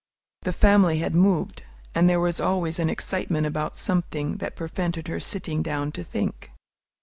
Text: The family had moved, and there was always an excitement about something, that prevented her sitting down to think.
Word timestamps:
The 0.41 0.51
family 0.51 0.97
had 0.97 1.13
moved, 1.13 1.61
and 1.93 2.09
there 2.09 2.19
was 2.19 2.39
always 2.39 2.79
an 2.79 2.89
excitement 2.89 3.45
about 3.45 3.77
something, 3.77 4.37
that 4.37 4.55
prevented 4.55 5.07
her 5.09 5.19
sitting 5.19 5.61
down 5.61 5.91
to 5.91 6.03
think. 6.03 6.49